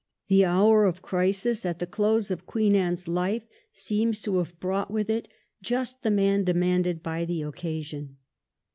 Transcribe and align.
The 0.29 0.45
hour 0.45 0.85
of 0.85 1.03
crisis 1.03 1.63
at 1.63 1.77
the 1.77 1.85
close 1.85 2.31
of 2.31 2.47
Queen 2.47 2.75
Anne's 2.75 3.07
life 3.07 3.45
seems 3.71 4.19
to 4.21 4.39
have 4.39 4.59
brought 4.59 4.89
with 4.89 5.11
it 5.11 5.27
just 5.61 6.01
the 6.01 6.09
man 6.09 6.43
demanded 6.43 7.03
by 7.03 7.23
the 7.23 7.43
occasion. 7.43 8.17